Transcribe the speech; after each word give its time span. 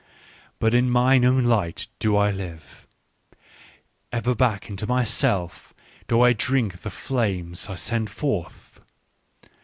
"But 0.59 0.73
in 0.73 0.89
mine 0.89 1.23
own 1.23 1.43
light 1.43 1.85
do 1.99 2.17
I 2.17 2.31
live, 2.31 2.87
ever 4.11 4.33
back 4.33 4.67
into 4.67 4.87
myself 4.87 5.75
do 6.07 6.21
I 6.21 6.33
drink 6.33 6.81
the 6.81 6.89
flames 6.89 7.69
I 7.69 7.75
send 7.75 8.09
forth. 8.09 8.81